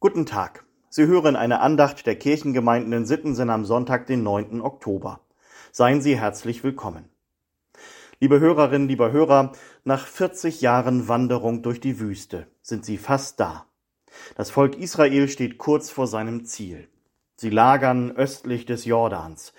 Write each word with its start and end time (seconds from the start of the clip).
Guten 0.00 0.26
Tag. 0.26 0.64
Sie 0.90 1.08
hören 1.08 1.34
eine 1.34 1.58
Andacht 1.58 2.06
der 2.06 2.14
Kirchengemeinden 2.14 2.92
in 2.92 3.04
Sittensen 3.04 3.50
am 3.50 3.64
Sonntag, 3.64 4.06
den 4.06 4.22
9. 4.22 4.60
Oktober. 4.60 5.22
Seien 5.72 6.00
Sie 6.02 6.16
herzlich 6.16 6.62
willkommen. 6.62 7.08
Liebe 8.20 8.38
Hörerinnen, 8.38 8.86
lieber 8.86 9.10
Hörer, 9.10 9.50
nach 9.82 10.06
40 10.06 10.60
Jahren 10.60 11.08
Wanderung 11.08 11.62
durch 11.64 11.80
die 11.80 11.98
Wüste 11.98 12.46
sind 12.62 12.84
Sie 12.84 12.96
fast 12.96 13.40
da. 13.40 13.66
Das 14.36 14.52
Volk 14.52 14.78
Israel 14.78 15.26
steht 15.26 15.58
kurz 15.58 15.90
vor 15.90 16.06
seinem 16.06 16.44
Ziel. 16.44 16.86
Sie 17.34 17.50
lagern 17.50 18.12
östlich 18.12 18.66
des 18.66 18.84
Jordans. 18.84 19.52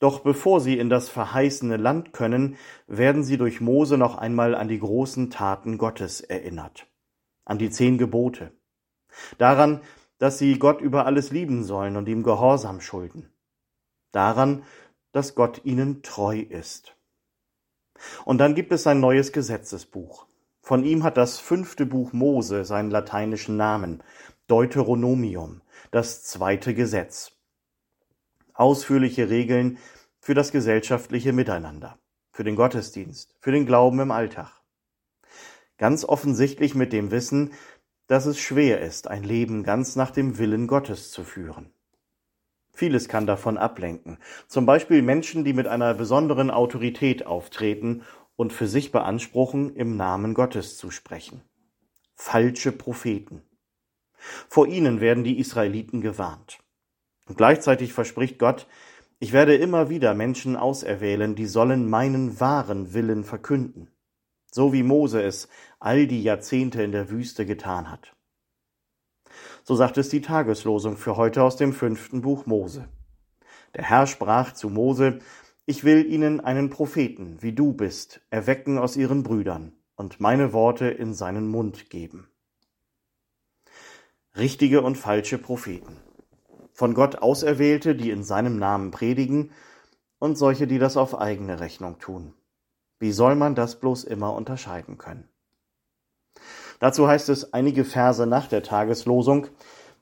Doch 0.00 0.18
bevor 0.18 0.60
sie 0.60 0.76
in 0.76 0.90
das 0.90 1.08
verheißene 1.08 1.76
Land 1.76 2.12
können, 2.12 2.56
werden 2.88 3.22
sie 3.22 3.38
durch 3.38 3.60
Mose 3.60 3.96
noch 3.96 4.16
einmal 4.16 4.56
an 4.56 4.66
die 4.66 4.80
großen 4.80 5.30
Taten 5.30 5.78
Gottes 5.78 6.20
erinnert. 6.20 6.88
An 7.44 7.58
die 7.58 7.70
zehn 7.70 7.96
Gebote. 7.96 8.50
Daran, 9.38 9.80
dass 10.18 10.38
sie 10.38 10.58
Gott 10.58 10.80
über 10.80 11.06
alles 11.06 11.30
lieben 11.30 11.64
sollen 11.64 11.96
und 11.96 12.08
ihm 12.08 12.22
Gehorsam 12.22 12.80
schulden. 12.80 13.30
Daran, 14.12 14.64
dass 15.12 15.34
Gott 15.34 15.64
ihnen 15.64 16.02
treu 16.02 16.38
ist. 16.38 16.96
Und 18.24 18.38
dann 18.38 18.54
gibt 18.54 18.72
es 18.72 18.86
ein 18.86 19.00
neues 19.00 19.32
Gesetzesbuch. 19.32 20.26
Von 20.60 20.84
ihm 20.84 21.04
hat 21.04 21.16
das 21.16 21.38
fünfte 21.38 21.86
Buch 21.86 22.12
Mose 22.12 22.64
seinen 22.64 22.90
lateinischen 22.90 23.56
Namen, 23.56 24.02
Deuteronomium, 24.46 25.60
das 25.90 26.22
zweite 26.24 26.74
Gesetz. 26.74 27.32
Ausführliche 28.54 29.30
Regeln 29.30 29.78
für 30.20 30.34
das 30.34 30.52
gesellschaftliche 30.52 31.32
Miteinander, 31.32 31.98
für 32.32 32.44
den 32.44 32.56
Gottesdienst, 32.56 33.34
für 33.40 33.52
den 33.52 33.66
Glauben 33.66 34.00
im 34.00 34.10
Alltag. 34.10 34.52
Ganz 35.76 36.04
offensichtlich 36.04 36.74
mit 36.74 36.92
dem 36.92 37.10
Wissen, 37.10 37.52
dass 38.06 38.26
es 38.26 38.38
schwer 38.38 38.80
ist, 38.80 39.08
ein 39.08 39.24
Leben 39.24 39.62
ganz 39.62 39.96
nach 39.96 40.10
dem 40.10 40.38
Willen 40.38 40.66
Gottes 40.66 41.10
zu 41.10 41.24
führen. 41.24 41.70
Vieles 42.72 43.08
kann 43.08 43.26
davon 43.26 43.56
ablenken, 43.56 44.18
zum 44.48 44.66
Beispiel 44.66 45.00
Menschen, 45.00 45.44
die 45.44 45.52
mit 45.52 45.66
einer 45.66 45.94
besonderen 45.94 46.50
Autorität 46.50 47.24
auftreten 47.24 48.02
und 48.36 48.52
für 48.52 48.66
sich 48.66 48.90
beanspruchen, 48.90 49.74
im 49.76 49.96
Namen 49.96 50.34
Gottes 50.34 50.76
zu 50.76 50.90
sprechen. 50.90 51.42
Falsche 52.14 52.72
Propheten. 52.72 53.42
Vor 54.48 54.66
ihnen 54.66 55.00
werden 55.00 55.24
die 55.24 55.38
Israeliten 55.38 56.00
gewarnt. 56.00 56.58
Und 57.26 57.36
gleichzeitig 57.36 57.92
verspricht 57.92 58.38
Gott, 58.38 58.66
ich 59.20 59.32
werde 59.32 59.54
immer 59.54 59.88
wieder 59.88 60.14
Menschen 60.14 60.56
auserwählen, 60.56 61.34
die 61.36 61.46
sollen 61.46 61.88
meinen 61.88 62.40
wahren 62.40 62.92
Willen 62.92 63.24
verkünden 63.24 63.93
so 64.54 64.72
wie 64.72 64.84
Mose 64.84 65.20
es 65.20 65.48
all 65.80 66.06
die 66.06 66.22
Jahrzehnte 66.22 66.80
in 66.80 66.92
der 66.92 67.10
Wüste 67.10 67.44
getan 67.44 67.90
hat. 67.90 68.14
So 69.64 69.74
sagt 69.74 69.98
es 69.98 70.10
die 70.10 70.20
Tageslosung 70.20 70.96
für 70.96 71.16
heute 71.16 71.42
aus 71.42 71.56
dem 71.56 71.72
fünften 71.72 72.22
Buch 72.22 72.46
Mose. 72.46 72.88
Der 73.74 73.82
Herr 73.82 74.06
sprach 74.06 74.52
zu 74.52 74.70
Mose, 74.70 75.18
ich 75.66 75.82
will 75.82 76.06
ihnen 76.06 76.38
einen 76.38 76.70
Propheten, 76.70 77.38
wie 77.40 77.52
du 77.52 77.72
bist, 77.72 78.20
erwecken 78.30 78.78
aus 78.78 78.96
ihren 78.96 79.24
Brüdern 79.24 79.72
und 79.96 80.20
meine 80.20 80.52
Worte 80.52 80.86
in 80.86 81.14
seinen 81.14 81.48
Mund 81.48 81.90
geben. 81.90 82.28
Richtige 84.36 84.82
und 84.82 84.96
falsche 84.96 85.38
Propheten. 85.38 85.96
Von 86.72 86.94
Gott 86.94 87.16
Auserwählte, 87.16 87.96
die 87.96 88.10
in 88.10 88.22
seinem 88.22 88.60
Namen 88.60 88.92
predigen, 88.92 89.50
und 90.20 90.38
solche, 90.38 90.68
die 90.68 90.78
das 90.78 90.96
auf 90.96 91.18
eigene 91.18 91.58
Rechnung 91.58 91.98
tun. 91.98 92.34
Wie 93.04 93.12
soll 93.12 93.34
man 93.34 93.54
das 93.54 93.80
bloß 93.80 94.04
immer 94.04 94.32
unterscheiden 94.32 94.96
können? 94.96 95.28
Dazu 96.80 97.06
heißt 97.06 97.28
es 97.28 97.52
einige 97.52 97.84
Verse 97.84 98.24
nach 98.24 98.46
der 98.46 98.62
Tageslosung, 98.62 99.48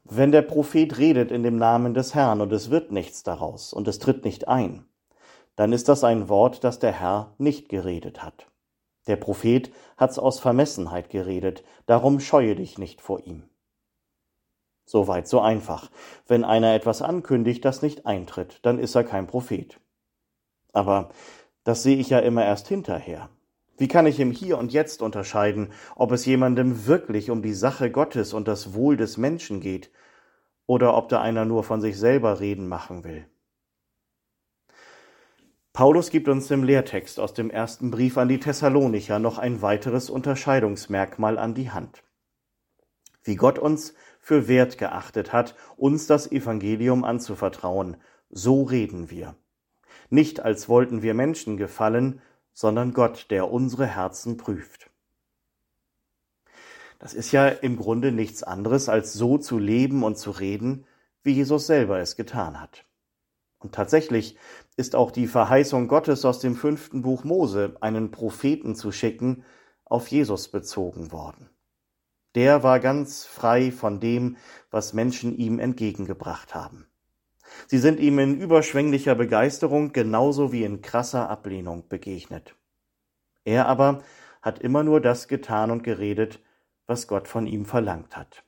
wenn 0.04 0.30
der 0.30 0.42
Prophet 0.42 0.98
redet 0.98 1.32
in 1.32 1.42
dem 1.42 1.56
Namen 1.56 1.94
des 1.94 2.14
Herrn 2.14 2.40
und 2.40 2.52
es 2.52 2.70
wird 2.70 2.92
nichts 2.92 3.24
daraus 3.24 3.72
und 3.72 3.88
es 3.88 3.98
tritt 3.98 4.24
nicht 4.24 4.46
ein, 4.46 4.86
dann 5.56 5.72
ist 5.72 5.88
das 5.88 6.04
ein 6.04 6.28
Wort, 6.28 6.62
das 6.62 6.78
der 6.78 6.92
Herr 6.92 7.34
nicht 7.38 7.68
geredet 7.68 8.22
hat. 8.22 8.46
Der 9.08 9.16
Prophet 9.16 9.72
hat's 9.96 10.20
aus 10.20 10.38
Vermessenheit 10.38 11.10
geredet, 11.10 11.64
darum 11.86 12.20
scheue 12.20 12.54
dich 12.54 12.78
nicht 12.78 13.00
vor 13.00 13.26
ihm. 13.26 13.50
Soweit 14.84 15.26
so 15.26 15.40
einfach. 15.40 15.90
Wenn 16.28 16.44
einer 16.44 16.72
etwas 16.72 17.02
ankündigt, 17.02 17.64
das 17.64 17.82
nicht 17.82 18.06
eintritt, 18.06 18.60
dann 18.62 18.78
ist 18.78 18.94
er 18.94 19.02
kein 19.02 19.26
Prophet. 19.26 19.80
Aber 20.72 21.10
das 21.64 21.82
sehe 21.82 21.96
ich 21.96 22.10
ja 22.10 22.18
immer 22.18 22.44
erst 22.44 22.68
hinterher. 22.68 23.30
Wie 23.78 23.88
kann 23.88 24.06
ich 24.06 24.20
im 24.20 24.30
Hier 24.30 24.58
und 24.58 24.72
Jetzt 24.72 25.02
unterscheiden, 25.02 25.72
ob 25.96 26.12
es 26.12 26.26
jemandem 26.26 26.86
wirklich 26.86 27.30
um 27.30 27.42
die 27.42 27.54
Sache 27.54 27.90
Gottes 27.90 28.32
und 28.32 28.48
das 28.48 28.74
Wohl 28.74 28.96
des 28.96 29.16
Menschen 29.16 29.60
geht, 29.60 29.90
oder 30.66 30.96
ob 30.96 31.08
da 31.08 31.20
einer 31.20 31.44
nur 31.44 31.64
von 31.64 31.80
sich 31.80 31.98
selber 31.98 32.40
reden 32.40 32.68
machen 32.68 33.04
will? 33.04 33.26
Paulus 35.72 36.10
gibt 36.10 36.28
uns 36.28 36.50
im 36.50 36.64
Lehrtext 36.64 37.18
aus 37.18 37.32
dem 37.32 37.48
ersten 37.48 37.90
Brief 37.90 38.18
an 38.18 38.28
die 38.28 38.40
Thessalonicher 38.40 39.18
noch 39.18 39.38
ein 39.38 39.62
weiteres 39.62 40.10
Unterscheidungsmerkmal 40.10 41.38
an 41.38 41.54
die 41.54 41.70
Hand. 41.70 42.04
Wie 43.24 43.36
Gott 43.36 43.58
uns 43.58 43.94
für 44.20 44.48
wert 44.48 44.76
geachtet 44.76 45.32
hat, 45.32 45.56
uns 45.76 46.06
das 46.06 46.30
Evangelium 46.30 47.04
anzuvertrauen, 47.04 47.96
so 48.28 48.62
reden 48.64 49.10
wir 49.10 49.34
nicht 50.10 50.40
als 50.40 50.68
wollten 50.68 51.02
wir 51.02 51.14
Menschen 51.14 51.56
gefallen, 51.56 52.20
sondern 52.52 52.92
Gott, 52.92 53.26
der 53.30 53.50
unsere 53.50 53.86
Herzen 53.86 54.36
prüft. 54.36 54.90
Das 56.98 57.14
ist 57.14 57.32
ja 57.32 57.48
im 57.48 57.76
Grunde 57.76 58.12
nichts 58.12 58.42
anderes, 58.42 58.88
als 58.88 59.12
so 59.12 59.38
zu 59.38 59.58
leben 59.58 60.04
und 60.04 60.18
zu 60.18 60.30
reden, 60.30 60.86
wie 61.22 61.32
Jesus 61.32 61.66
selber 61.66 61.98
es 61.98 62.16
getan 62.16 62.60
hat. 62.60 62.84
Und 63.58 63.74
tatsächlich 63.74 64.36
ist 64.76 64.94
auch 64.94 65.10
die 65.10 65.26
Verheißung 65.26 65.88
Gottes 65.88 66.24
aus 66.24 66.40
dem 66.40 66.56
fünften 66.56 67.02
Buch 67.02 67.24
Mose, 67.24 67.76
einen 67.80 68.10
Propheten 68.10 68.74
zu 68.74 68.92
schicken, 68.92 69.44
auf 69.84 70.08
Jesus 70.08 70.48
bezogen 70.48 71.12
worden. 71.12 71.50
Der 72.34 72.62
war 72.62 72.80
ganz 72.80 73.24
frei 73.24 73.70
von 73.70 74.00
dem, 74.00 74.36
was 74.70 74.94
Menschen 74.94 75.36
ihm 75.36 75.58
entgegengebracht 75.58 76.54
haben. 76.54 76.86
Sie 77.66 77.78
sind 77.78 78.00
ihm 78.00 78.18
in 78.18 78.40
überschwänglicher 78.40 79.14
Begeisterung 79.14 79.92
genauso 79.92 80.52
wie 80.52 80.64
in 80.64 80.82
krasser 80.82 81.28
Ablehnung 81.30 81.88
begegnet. 81.88 82.54
Er 83.44 83.66
aber 83.66 84.02
hat 84.40 84.58
immer 84.58 84.82
nur 84.82 85.00
das 85.00 85.28
getan 85.28 85.70
und 85.70 85.82
geredet, 85.82 86.40
was 86.86 87.06
Gott 87.06 87.28
von 87.28 87.46
ihm 87.46 87.64
verlangt 87.64 88.16
hat. 88.16 88.44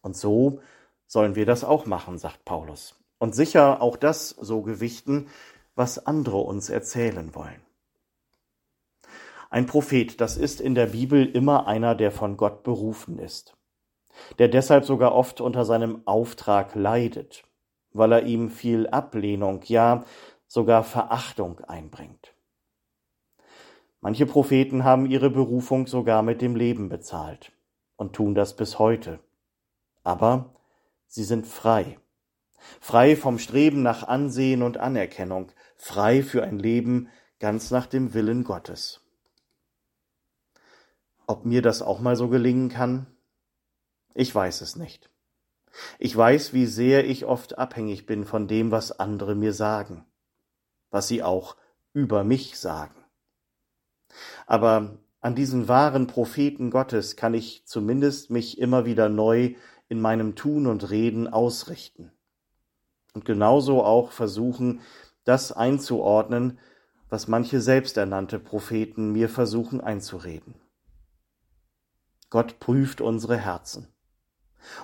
Und 0.00 0.16
so 0.16 0.60
sollen 1.06 1.34
wir 1.34 1.46
das 1.46 1.64
auch 1.64 1.86
machen, 1.86 2.18
sagt 2.18 2.44
Paulus. 2.44 2.98
Und 3.18 3.34
sicher 3.34 3.80
auch 3.80 3.96
das 3.96 4.30
so 4.30 4.62
gewichten, 4.62 5.28
was 5.74 6.06
andere 6.06 6.38
uns 6.38 6.70
erzählen 6.70 7.34
wollen. 7.34 7.60
Ein 9.50 9.66
Prophet, 9.66 10.20
das 10.20 10.36
ist 10.36 10.60
in 10.60 10.74
der 10.74 10.86
Bibel 10.86 11.26
immer 11.26 11.66
einer, 11.66 11.94
der 11.94 12.10
von 12.10 12.36
Gott 12.36 12.62
berufen 12.62 13.18
ist, 13.18 13.54
der 14.38 14.48
deshalb 14.48 14.84
sogar 14.86 15.14
oft 15.14 15.40
unter 15.40 15.64
seinem 15.64 16.06
Auftrag 16.06 16.74
leidet 16.74 17.44
weil 17.92 18.12
er 18.12 18.22
ihm 18.24 18.50
viel 18.50 18.86
Ablehnung, 18.88 19.62
ja 19.64 20.04
sogar 20.46 20.84
Verachtung 20.84 21.60
einbringt. 21.60 22.34
Manche 24.02 24.26
Propheten 24.26 24.84
haben 24.84 25.06
ihre 25.06 25.30
Berufung 25.30 25.86
sogar 25.86 26.22
mit 26.22 26.42
dem 26.42 26.56
Leben 26.56 26.88
bezahlt 26.88 27.52
und 27.96 28.14
tun 28.14 28.34
das 28.34 28.56
bis 28.56 28.78
heute. 28.78 29.20
Aber 30.02 30.54
sie 31.06 31.24
sind 31.24 31.46
frei. 31.46 31.98
Frei 32.80 33.16
vom 33.16 33.38
Streben 33.38 33.82
nach 33.82 34.06
Ansehen 34.06 34.62
und 34.62 34.76
Anerkennung, 34.76 35.52
frei 35.76 36.22
für 36.22 36.42
ein 36.42 36.58
Leben 36.58 37.08
ganz 37.38 37.70
nach 37.70 37.86
dem 37.86 38.12
Willen 38.12 38.44
Gottes. 38.44 39.00
Ob 41.26 41.44
mir 41.44 41.62
das 41.62 41.80
auch 41.80 42.00
mal 42.00 42.16
so 42.16 42.28
gelingen 42.28 42.68
kann? 42.68 43.06
Ich 44.14 44.34
weiß 44.34 44.60
es 44.60 44.76
nicht. 44.76 45.11
Ich 45.98 46.16
weiß, 46.16 46.52
wie 46.52 46.66
sehr 46.66 47.06
ich 47.08 47.24
oft 47.24 47.58
abhängig 47.58 48.06
bin 48.06 48.24
von 48.24 48.46
dem, 48.46 48.70
was 48.70 48.98
andere 48.98 49.34
mir 49.34 49.52
sagen, 49.52 50.04
was 50.90 51.08
sie 51.08 51.22
auch 51.22 51.56
über 51.92 52.24
mich 52.24 52.58
sagen. 52.58 53.04
Aber 54.46 54.98
an 55.20 55.34
diesen 55.34 55.68
wahren 55.68 56.06
Propheten 56.06 56.70
Gottes 56.70 57.16
kann 57.16 57.34
ich 57.34 57.64
zumindest 57.64 58.30
mich 58.30 58.58
immer 58.58 58.84
wieder 58.84 59.08
neu 59.08 59.54
in 59.88 60.00
meinem 60.00 60.34
Tun 60.34 60.66
und 60.66 60.90
Reden 60.90 61.28
ausrichten. 61.28 62.12
Und 63.14 63.24
genauso 63.24 63.84
auch 63.84 64.10
versuchen, 64.10 64.80
das 65.24 65.52
einzuordnen, 65.52 66.58
was 67.08 67.28
manche 67.28 67.60
selbsternannte 67.60 68.38
Propheten 68.38 69.12
mir 69.12 69.28
versuchen 69.28 69.80
einzureden. 69.80 70.54
Gott 72.30 72.58
prüft 72.58 73.02
unsere 73.02 73.36
Herzen. 73.36 73.88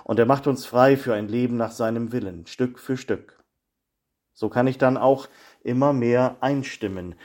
Und 0.03 0.19
er 0.19 0.25
macht 0.25 0.47
uns 0.47 0.65
frei 0.65 0.97
für 0.97 1.13
ein 1.13 1.27
Leben 1.27 1.57
nach 1.57 1.71
seinem 1.71 2.11
Willen, 2.11 2.45
Stück 2.45 2.79
für 2.79 2.97
Stück. 2.97 3.43
So 4.33 4.49
kann 4.49 4.67
ich 4.67 4.77
dann 4.77 4.97
auch 4.97 5.27
immer 5.63 5.93
mehr 5.93 6.37
einstimmen 6.41 7.15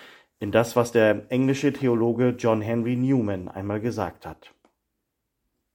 in 0.41 0.53
das, 0.53 0.77
was 0.77 0.93
der 0.93 1.31
englische 1.31 1.73
Theologe 1.73 2.31
John 2.31 2.61
Henry 2.61 2.97
Newman 2.97 3.49
einmal 3.49 3.81
gesagt 3.81 4.27
hat. 4.27 4.53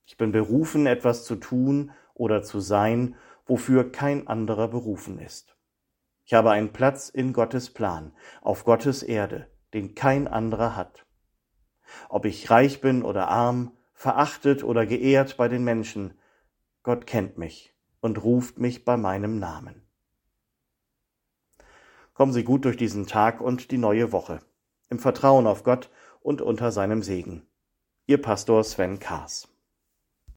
Ich 0.05 0.17
bin 0.17 0.31
berufen, 0.31 0.85
etwas 0.85 1.23
zu 1.23 1.35
tun 1.35 1.91
oder 2.13 2.43
zu 2.43 2.59
sein, 2.59 3.15
wofür 3.45 3.91
kein 3.91 4.27
anderer 4.27 4.67
berufen 4.67 5.19
ist. 5.19 5.55
Ich 6.25 6.33
habe 6.33 6.51
einen 6.51 6.73
Platz 6.73 7.09
in 7.09 7.33
Gottes 7.33 7.71
Plan, 7.71 8.13
auf 8.41 8.63
Gottes 8.65 9.01
Erde, 9.01 9.47
den 9.73 9.95
kein 9.95 10.27
anderer 10.27 10.75
hat. 10.75 11.05
Ob 12.09 12.25
ich 12.25 12.51
reich 12.51 12.81
bin 12.81 13.01
oder 13.01 13.29
arm, 13.29 13.71
verachtet 13.93 14.63
oder 14.63 14.85
geehrt 14.85 15.37
bei 15.37 15.47
den 15.47 15.63
Menschen, 15.63 16.13
Gott 16.81 17.05
kennt 17.05 17.37
mich 17.37 17.73
und 17.99 18.23
ruft 18.23 18.57
mich 18.57 18.85
bei 18.85 18.95
meinem 18.95 19.37
Namen. 19.37 19.85
Kommen 22.13 22.31
Sie 22.31 22.43
gut 22.43 22.63
durch 22.63 22.77
diesen 22.77 23.05
Tag 23.05 23.41
und 23.41 23.71
die 23.71 23.77
neue 23.77 24.13
Woche, 24.13 24.39
im 24.89 24.99
Vertrauen 24.99 25.45
auf 25.45 25.63
Gott 25.63 25.89
und 26.21 26.41
unter 26.41 26.71
seinem 26.71 27.03
Segen. 27.03 27.45
Ihr 28.07 28.21
Pastor 28.21 28.63
Sven 28.63 28.99
Kaas. 28.99 29.48